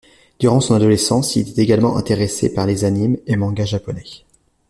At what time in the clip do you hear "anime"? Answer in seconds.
2.85-3.17